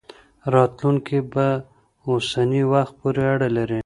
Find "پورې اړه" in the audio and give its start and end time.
2.99-3.47